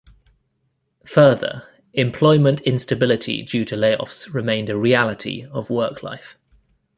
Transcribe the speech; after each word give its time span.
Further, 1.05 1.61
employment 1.93 2.59
instability 2.61 3.43
due 3.43 3.63
to 3.65 3.75
layoffs 3.75 4.33
remained 4.33 4.71
a 4.71 4.75
reality 4.75 5.45
of 5.51 5.69
work 5.69 6.01
life. 6.01 6.39